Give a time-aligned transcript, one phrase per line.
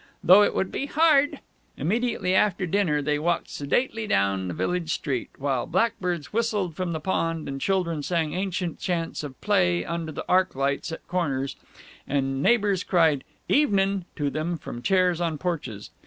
[0.23, 1.41] Though it would be hard."
[1.77, 6.99] Immediately after dinner they walked sedately down the village street, while blackbirds whistled from the
[6.99, 11.55] pond and children sang ancient chants of play under the arc lights at corners,
[12.07, 15.91] and neighbors cried "'Evenin'" to them, from chairs on porches.